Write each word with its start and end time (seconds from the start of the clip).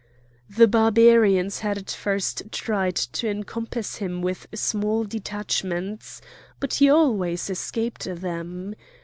The 0.49 0.67
Barbarians 0.67 1.59
had 1.59 1.77
at 1.77 1.91
first 1.91 2.51
tried 2.51 2.95
to 2.95 3.29
encompass 3.29 3.97
him 3.97 4.23
with 4.23 4.47
small 4.51 5.03
detachments, 5.03 6.21
but 6.59 6.73
he 6.73 6.89
always 6.89 7.51
escaped 7.51 8.05
them. 8.05 8.73